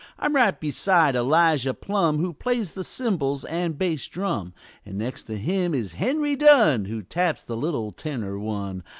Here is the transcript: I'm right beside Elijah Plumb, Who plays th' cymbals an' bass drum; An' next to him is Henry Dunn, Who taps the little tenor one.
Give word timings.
I'm 0.17 0.35
right 0.35 0.59
beside 0.59 1.15
Elijah 1.15 1.75
Plumb, 1.75 2.17
Who 2.17 2.33
plays 2.33 2.71
th' 2.71 2.83
cymbals 2.83 3.45
an' 3.45 3.73
bass 3.73 4.07
drum; 4.07 4.51
An' 4.83 4.97
next 4.97 5.25
to 5.25 5.37
him 5.37 5.75
is 5.75 5.91
Henry 5.91 6.35
Dunn, 6.35 6.85
Who 6.85 7.03
taps 7.03 7.43
the 7.43 7.55
little 7.55 7.91
tenor 7.91 8.39
one. 8.39 8.83